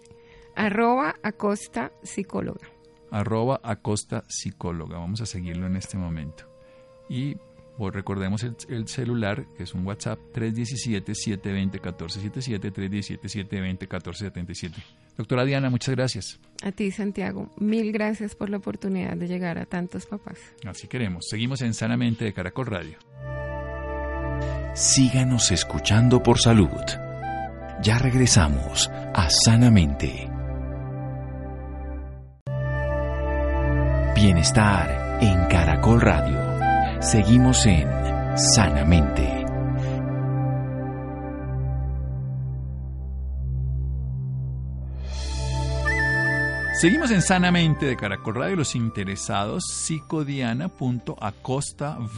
[0.55, 2.69] Arroba Acosta Psicóloga.
[3.11, 4.99] Arroba Acosta Psicóloga.
[4.99, 6.45] Vamos a seguirlo en este momento.
[7.09, 7.37] Y
[7.77, 14.73] pues, recordemos el, celular, que es un WhatsApp 317-720-1477, 317-720-1477.
[15.17, 16.39] Doctora Diana, muchas gracias.
[16.63, 17.51] A ti, Santiago.
[17.59, 20.39] Mil gracias por la oportunidad de llegar a tantos papás.
[20.67, 21.27] Así queremos.
[21.29, 22.99] Seguimos en Sanamente de Caracol Radio.
[24.75, 26.69] Síganos escuchando por salud.
[27.83, 30.29] Ya regresamos a Sanamente.
[34.15, 37.03] Bienestar en Caracol Radio.
[37.03, 37.89] Seguimos en
[38.37, 39.46] Sanamente.
[46.87, 48.55] Seguimos en Sanamente de Caracol Radio.
[48.55, 52.09] Los interesados, psicodiana.acostav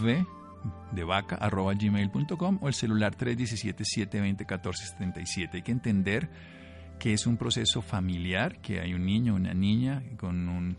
[0.93, 5.55] de vaca arroba gmail.com o el celular 317-720-1477.
[5.55, 6.29] Hay que entender
[6.99, 10.77] que es un proceso familiar, que hay un niño, una niña con un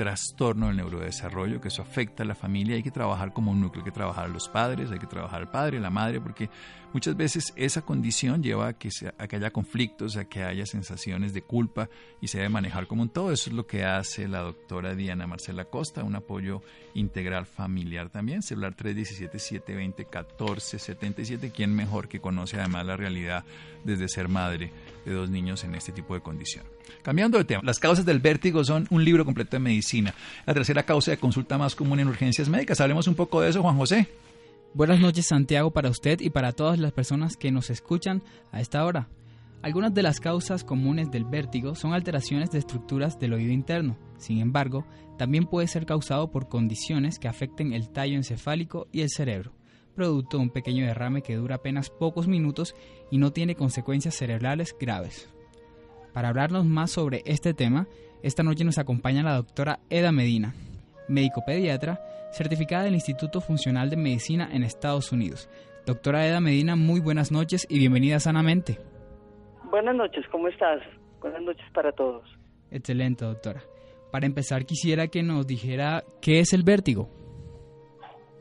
[0.00, 3.84] trastorno del neurodesarrollo, que eso afecta a la familia, hay que trabajar como un núcleo,
[3.84, 6.48] hay que trabajar a los padres, hay que trabajar al padre, la madre, porque
[6.94, 11.34] muchas veces esa condición lleva a que, a que haya conflictos, a que haya sensaciones
[11.34, 13.30] de culpa y se debe manejar como un todo.
[13.30, 16.62] Eso es lo que hace la doctora Diana Marcela Costa, un apoyo
[16.94, 23.44] integral familiar también, celular 317-720-1477, ¿quién mejor que conoce además la realidad
[23.84, 24.72] desde ser madre
[25.04, 26.64] de dos niños en este tipo de condición?
[27.02, 30.14] Cambiando de tema, las causas del vértigo son un libro completo de medicina.
[30.46, 32.80] La tercera causa de consulta más común en urgencias médicas.
[32.80, 34.08] Hablemos un poco de eso, Juan José.
[34.72, 38.22] Buenas noches, Santiago, para usted y para todas las personas que nos escuchan
[38.52, 39.08] a esta hora.
[39.62, 43.98] Algunas de las causas comunes del vértigo son alteraciones de estructuras del oído interno.
[44.16, 44.86] Sin embargo,
[45.18, 49.52] también puede ser causado por condiciones que afecten el tallo encefálico y el cerebro,
[49.94, 52.74] producto de un pequeño derrame que dura apenas pocos minutos
[53.10, 55.28] y no tiene consecuencias cerebrales graves.
[56.12, 57.86] Para hablarnos más sobre este tema,
[58.22, 60.54] esta noche nos acompaña la doctora Eda Medina,
[61.08, 62.00] médico pediatra,
[62.32, 65.48] certificada del Instituto Funcional de Medicina en Estados Unidos.
[65.86, 68.78] Doctora Eda Medina, muy buenas noches y bienvenida Sanamente.
[69.70, 70.80] Buenas noches, ¿cómo estás?
[71.20, 72.28] Buenas noches para todos.
[72.70, 73.62] Excelente, doctora.
[74.10, 77.08] Para empezar, quisiera que nos dijera qué es el vértigo.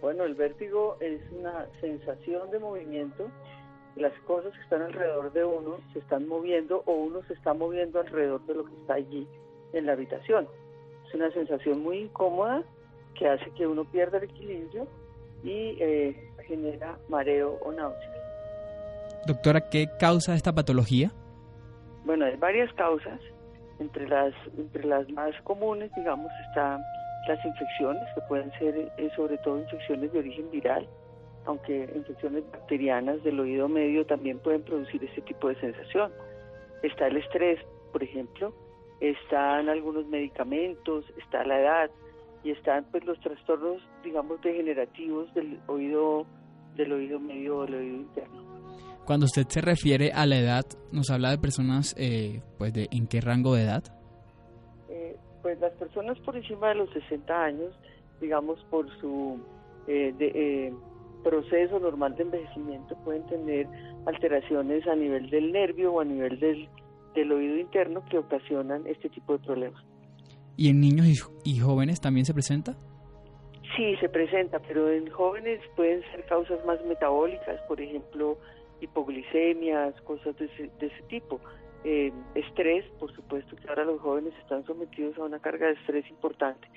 [0.02, 3.30] Bueno, el vértigo es una sensación de movimiento
[4.00, 8.00] las cosas que están alrededor de uno se están moviendo o uno se está moviendo
[8.00, 9.28] alrededor de lo que está allí
[9.74, 10.48] en la habitación.
[11.08, 12.64] Es una sensación muy incómoda
[13.16, 14.88] que hace que uno pierda el equilibrio
[15.44, 18.14] y eh, genera mareo o náusea.
[19.26, 21.12] Doctora, ¿qué causa esta patología?
[22.06, 23.20] Bueno, hay varias causas.
[23.80, 26.82] Entre las, entre las más comunes, digamos, están
[27.28, 30.88] las infecciones, que pueden ser eh, sobre todo infecciones de origen viral,
[31.46, 36.12] aunque infecciones bacterianas del oído medio también pueden producir este tipo de sensación.
[36.84, 37.60] Está el estrés,
[37.92, 38.54] por ejemplo,
[39.00, 41.92] están algunos medicamentos, está la edad
[42.44, 46.26] y están pues los trastornos, digamos, degenerativos del oído
[46.76, 48.50] del oído medio o del oído interno.
[49.06, 53.08] Cuando usted se refiere a la edad, ¿nos habla de personas, eh, pues, de en
[53.08, 53.84] qué rango de edad?
[54.88, 57.74] Eh, pues las personas por encima de los 60 años,
[58.22, 59.40] digamos, por su
[59.88, 60.74] eh, de,
[61.24, 63.68] proceso normal de envejecimiento pueden tener
[64.06, 66.70] alteraciones a nivel del nervio o a nivel del,
[67.16, 69.84] del oído interno que ocasionan este tipo de problemas.
[70.58, 72.76] ¿Y en niños y, jóvenes también se presenta?
[73.78, 78.38] Sí, se presenta, pero en jóvenes pueden ser causas más metabólicas, por ejemplo,
[78.82, 81.40] hipoglicemias, cosas de ese, de ese tipo.
[81.86, 86.06] Eh, estrés, por supuesto que ahora los jóvenes están sometidos a una carga de estrés
[86.10, 86.68] importante.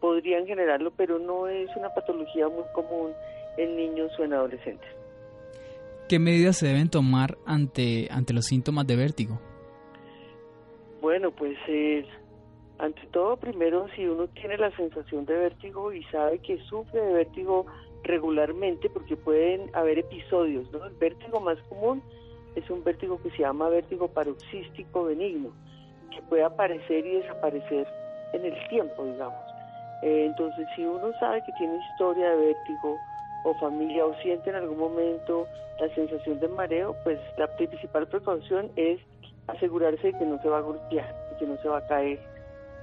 [0.00, 3.12] Podrían generarlo, pero no es una patología muy común
[3.56, 4.88] en niños o en adolescentes.
[6.08, 9.40] ¿Qué medidas se deben tomar ante, ante los síntomas de vértigo?
[11.00, 12.04] Bueno, pues eh,
[12.78, 17.12] ante todo, primero, si uno tiene la sensación de vértigo y sabe que sufre de
[17.12, 17.66] vértigo
[18.02, 20.84] regularmente, porque pueden haber episodios, ¿no?
[20.84, 22.02] El vértigo más común
[22.56, 25.52] es un vértigo que se llama vértigo paroxístico benigno,
[26.10, 27.86] que puede aparecer y desaparecer
[28.32, 29.38] en el tiempo, digamos.
[30.02, 32.96] Eh, entonces, si uno sabe que tiene historia de vértigo,
[33.44, 35.46] o familia o siente en algún momento
[35.80, 39.00] la sensación de mareo, pues la principal precaución es
[39.46, 42.20] asegurarse de que no se va a golpear y que no se va a caer.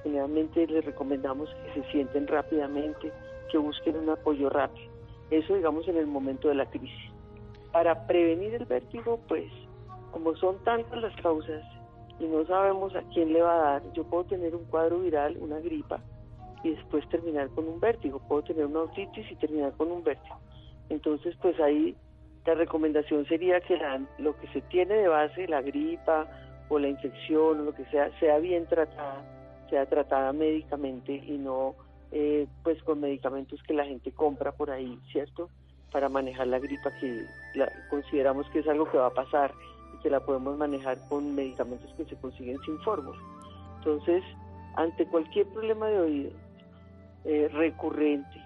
[0.02, 3.12] Generalmente les recomendamos que se sienten rápidamente,
[3.50, 4.90] que busquen un apoyo rápido.
[5.30, 7.12] Eso digamos en el momento de la crisis.
[7.72, 9.50] Para prevenir el vértigo, pues
[10.10, 11.62] como son tantas las causas
[12.18, 15.36] y no sabemos a quién le va a dar, yo puedo tener un cuadro viral,
[15.38, 16.00] una gripa,
[16.62, 18.20] y después terminar con un vértigo.
[18.26, 20.36] Puedo tener una otitis y terminar con un vértigo.
[20.88, 21.96] Entonces, pues ahí
[22.46, 23.78] la recomendación sería que
[24.18, 26.26] lo que se tiene de base, la gripa
[26.70, 29.22] o la infección o lo que sea sea bien tratada,
[29.68, 31.74] sea tratada médicamente y no
[32.10, 35.50] eh, pues con medicamentos que la gente compra por ahí, ¿cierto?
[35.92, 37.26] Para manejar la gripa que
[37.90, 39.52] consideramos que es algo que va a pasar
[39.94, 43.18] y que la podemos manejar con medicamentos que se consiguen sin fórmula.
[43.76, 44.24] Entonces,
[44.76, 46.30] ante cualquier problema de oído
[47.26, 48.42] eh, recurrente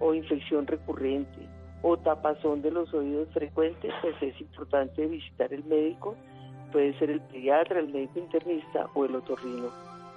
[0.00, 1.53] o infección recurrente
[1.86, 6.16] o tapazón de los oídos frecuentes, pues es importante visitar el médico,
[6.72, 9.68] puede ser el pediatra, el médico internista o el otorrino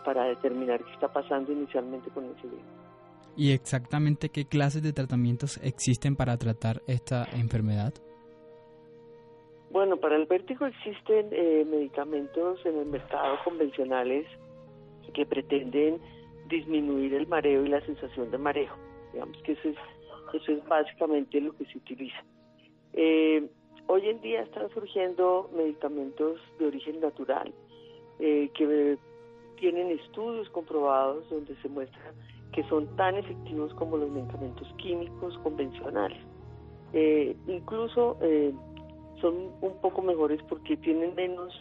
[0.06, 2.64] para determinar qué está pasando inicialmente con ese oído.
[3.36, 7.94] ¿Y exactamente qué clases de tratamientos existen para tratar esta enfermedad?
[9.70, 14.26] Bueno, para el vértigo existen eh, medicamentos en el mercado convencionales
[15.14, 16.00] que pretenden
[16.48, 18.72] disminuir el mareo y la sensación de mareo.
[19.12, 19.78] Digamos que eso es,
[20.34, 22.24] eso es básicamente lo que se utiliza.
[22.94, 23.48] Eh,
[23.88, 27.54] hoy en día están surgiendo medicamentos de origen natural
[28.20, 28.98] eh, que
[29.60, 32.14] tienen estudios comprobados donde se muestra
[32.54, 36.18] que son tan efectivos como los medicamentos químicos convencionales.
[36.94, 38.18] Eh, incluso
[39.20, 41.54] son un poco mejores porque tienen menos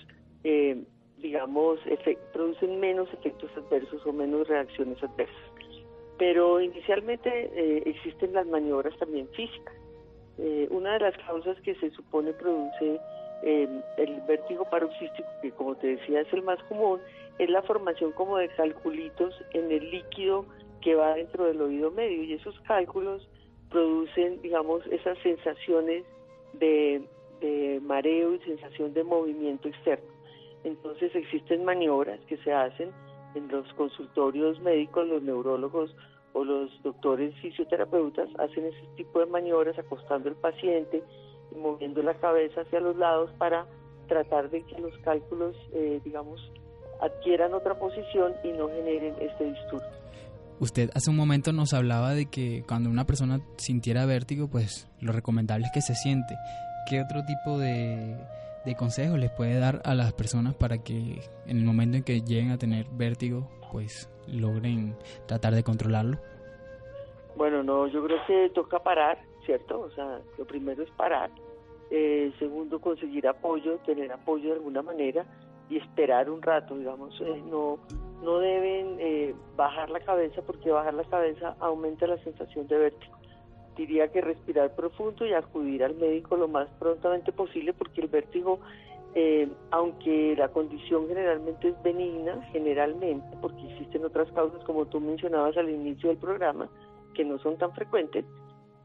[1.19, 1.81] digamos,
[2.33, 5.46] producen menos efectos adversos o menos reacciones adversas.
[6.19, 9.75] Pero inicialmente eh, existen las maniobras también físicas.
[10.39, 13.01] Eh, una de las causas que se supone produce
[13.43, 17.01] em, el vértigo paroxístico, que como te decía es el más común,
[17.39, 20.47] es la formación como de calculitos en el líquido
[20.81, 23.29] que va dentro del oído medio y esos cálculos
[23.71, 26.05] producen, digamos, esas sensaciones
[26.55, 27.03] de
[27.83, 30.17] mareo y sensación de movimiento externo.
[30.65, 32.91] Entonces existen maniobras que se hacen
[33.37, 35.95] en los consultorios médicos, los neurólogos
[36.33, 41.03] o los doctores fisioterapeutas hacen ese tipo de maniobras acostando al paciente
[41.51, 43.67] y moviendo la cabeza hacia los lados para
[44.09, 46.41] tratar de que los cálculos, eh, digamos,
[47.01, 49.97] adquieran otra posición y no generen este disturbio.
[50.59, 55.13] Usted hace un momento nos hablaba de que cuando una persona sintiera vértigo, pues lo
[55.13, 56.35] recomendable es que se siente.
[56.89, 58.17] ¿Qué otro tipo de
[58.67, 62.21] de consejos les puede dar a las personas para que en el momento en que
[62.21, 64.97] lleguen a tener vértigo, pues logren
[65.27, 66.19] tratar de controlarlo?
[67.37, 69.81] Bueno, no, yo creo que toca parar, ¿cierto?
[69.81, 71.31] O sea, lo primero es parar.
[71.91, 75.25] Eh, segundo, conseguir apoyo, tener apoyo de alguna manera
[75.71, 77.79] y esperar un rato, digamos, eh, no,
[78.23, 83.16] no deben eh, bajar la cabeza porque bajar la cabeza aumenta la sensación de vértigo
[83.77, 88.59] diría que respirar profundo y acudir al médico lo más prontamente posible porque el vértigo,
[89.15, 95.57] eh, aunque la condición generalmente es benigna, generalmente, porque existen otras causas como tú mencionabas
[95.57, 96.69] al inicio del programa,
[97.15, 98.25] que no son tan frecuentes,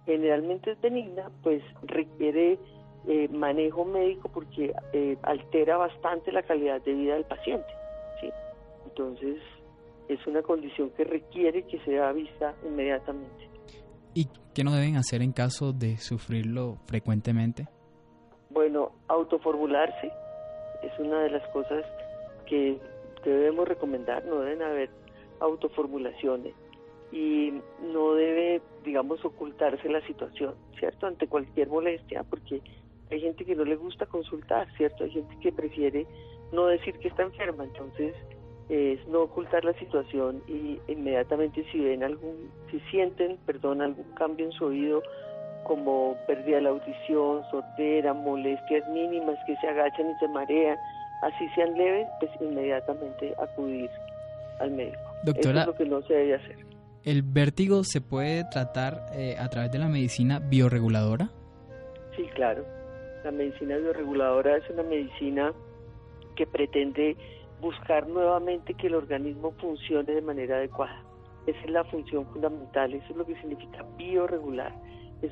[0.06, 2.60] generalmente es benigna, pues requiere
[3.08, 7.68] eh, manejo médico porque eh, altera bastante la calidad de vida del paciente.
[8.20, 8.30] ¿sí?
[8.86, 9.38] Entonces,
[10.08, 13.51] es una condición que requiere que sea vista inmediatamente.
[14.14, 17.68] ¿Y qué no deben hacer en caso de sufrirlo frecuentemente?
[18.50, 20.12] Bueno, autoformularse
[20.84, 21.86] es una de las cosas
[22.46, 22.78] que
[23.24, 24.90] debemos recomendar, no deben haber
[25.40, 26.54] autoformulaciones
[27.12, 31.08] y no debe, digamos, ocultarse la situación, ¿cierto?
[31.08, 32.62] Ante cualquier molestia, porque
[33.10, 35.04] hay gente que no le gusta consultar, ¿cierto?
[35.04, 36.08] Hay gente que prefiere
[36.52, 38.16] no decir que está enferma, entonces
[38.70, 44.46] es no ocultar la situación y inmediatamente si ven algún, si sienten, perdón, algún cambio
[44.46, 45.04] en su oído,
[45.64, 50.78] como pérdida de la audición, sordera, molestias mínimas que se agachan y se marean,
[51.22, 53.90] así sean leves, pues inmediatamente acudir
[54.60, 55.00] al médico.
[55.24, 56.58] Doctora, Eso es lo que no se debe hacer.
[57.04, 61.30] ¿El vértigo se puede tratar eh, a través de la medicina bioreguladora?
[62.16, 62.64] Sí, claro.
[63.24, 65.54] La medicina bioreguladora es una medicina
[66.36, 67.16] que pretende
[67.62, 71.04] buscar nuevamente que el organismo funcione de manera adecuada.
[71.46, 74.74] Esa es la función fundamental, eso es lo que significa bioregular,
[75.22, 75.32] es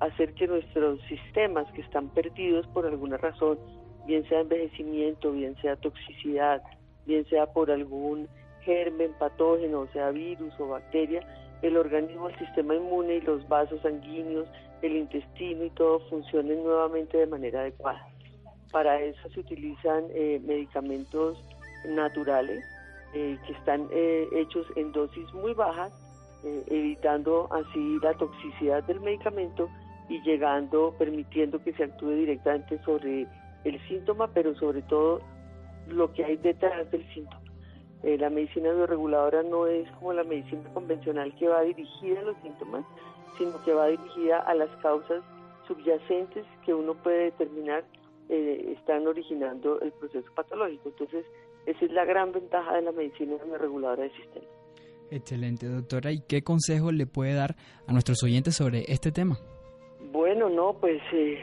[0.00, 3.58] hacer que nuestros sistemas que están perdidos por alguna razón,
[4.06, 6.62] bien sea envejecimiento, bien sea toxicidad,
[7.06, 8.28] bien sea por algún
[8.62, 11.26] germen patógeno, o sea virus o bacteria,
[11.62, 14.48] el organismo, el sistema inmune y los vasos sanguíneos,
[14.82, 18.08] el intestino y todo funcionen nuevamente de manera adecuada.
[18.70, 21.42] Para eso se utilizan eh, medicamentos
[21.84, 22.64] naturales
[23.14, 25.92] eh, que están eh, hechos en dosis muy bajas,
[26.44, 29.68] eh, evitando así la toxicidad del medicamento
[30.08, 33.26] y llegando, permitiendo que se actúe directamente sobre
[33.64, 35.20] el síntoma, pero sobre todo
[35.88, 37.42] lo que hay detrás del síntoma.
[38.02, 42.84] la medicina bioreguladora no es como la medicina convencional que va dirigida a los síntomas,
[43.36, 45.22] sino que va dirigida a las causas
[45.66, 47.84] subyacentes que uno puede determinar
[48.30, 50.90] eh, están originando el proceso patológico.
[50.90, 51.24] Entonces,
[51.66, 54.46] esa es la gran ventaja de la medicina reguladora del sistema.
[55.10, 56.12] Excelente, doctora.
[56.12, 57.56] ¿Y qué consejo le puede dar
[57.86, 59.38] a nuestros oyentes sobre este tema?
[60.12, 61.42] Bueno, no, pues eh,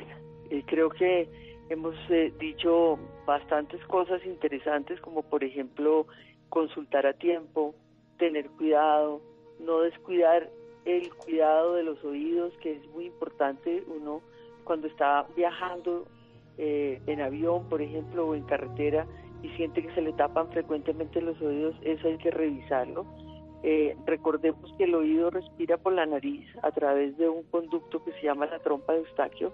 [0.49, 1.27] eh, creo que
[1.69, 6.05] hemos eh, dicho bastantes cosas interesantes, como por ejemplo
[6.49, 7.73] consultar a tiempo,
[8.17, 9.21] tener cuidado,
[9.59, 10.49] no descuidar
[10.85, 13.83] el cuidado de los oídos, que es muy importante.
[13.87, 14.21] Uno
[14.63, 16.07] cuando está viajando
[16.57, 19.05] en avión, por ejemplo, o en carretera
[19.45, 23.05] y siente que se le tapan frecuentemente los oídos, eso hay que revisarlo
[23.67, 28.11] eh, recordemos que el oído respira por la nariz a través de un conducto que
[28.11, 29.51] se llama la trompa de Eustaquio,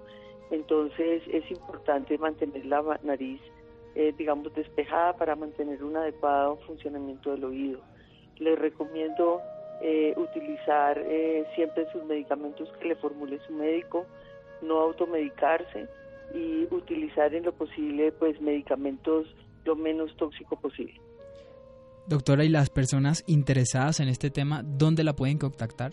[0.52, 3.40] entonces es importante mantener la nariz,
[3.96, 7.80] eh, digamos, despejada para mantener un adecuado funcionamiento del oído.
[8.38, 9.40] Les recomiendo
[9.82, 11.02] eh, utilizar
[11.56, 14.06] siempre sus medicamentos que le formule su médico,
[14.62, 15.88] no automedicarse
[16.34, 19.26] y utilizar en lo posible pues medicamentos
[19.66, 21.00] lo menos tóxico posible.
[22.08, 25.92] Doctora, ¿y las personas interesadas en este tema, dónde la pueden contactar?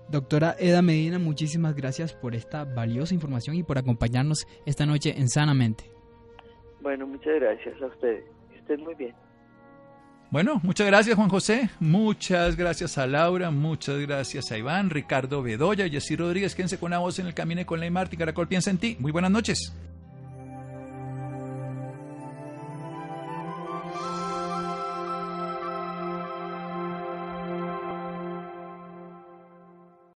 [0.10, 5.30] Doctora Eda Medina, muchísimas gracias por esta valiosa información y por acompañarnos esta noche en
[5.30, 5.86] Sanamente.
[6.82, 8.26] Bueno, muchas gracias a ustedes.
[8.56, 9.16] Estén muy bien.
[10.36, 15.88] Bueno, muchas gracias Juan José, muchas gracias a Laura, muchas gracias a Iván, Ricardo Bedoya,
[15.88, 18.78] Jessy Rodríguez, quédense con la voz en el camino con la Marti, Caracol piensa en
[18.78, 18.98] ti.
[19.00, 19.72] Muy buenas noches.